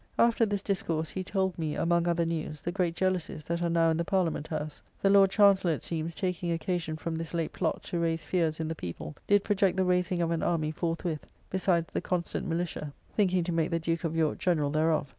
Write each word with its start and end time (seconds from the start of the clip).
After 0.17 0.47
this 0.47 0.63
discourse 0.63 1.11
he 1.11 1.23
told 1.23 1.59
me, 1.59 1.75
among 1.75 2.07
other 2.07 2.25
news, 2.25 2.61
the 2.63 2.71
great 2.71 2.95
jealousys 2.95 3.43
that 3.43 3.61
are 3.61 3.69
now 3.69 3.91
in 3.91 3.97
the 3.97 4.03
Parliament 4.03 4.47
House. 4.47 4.81
The 4.99 5.11
Lord 5.11 5.29
Chancellor, 5.29 5.73
it 5.73 5.83
seems, 5.83 6.15
taking 6.15 6.51
occasion 6.51 6.97
from 6.97 7.15
this 7.15 7.35
late 7.35 7.53
plot 7.53 7.83
to 7.83 7.99
raise 7.99 8.25
fears 8.25 8.59
in 8.59 8.67
the 8.67 8.73
people, 8.73 9.13
did 9.27 9.43
project 9.43 9.77
the 9.77 9.85
raising 9.85 10.19
of 10.23 10.31
an 10.31 10.41
army 10.41 10.71
forthwith, 10.71 11.27
besides 11.51 11.93
the 11.93 12.01
constant 12.01 12.47
militia, 12.47 12.91
thinking 13.15 13.43
to 13.43 13.51
make 13.51 13.69
the 13.69 13.77
Duke 13.77 14.03
of 14.03 14.15
York 14.15 14.39
General 14.39 14.71
thereof. 14.71 15.07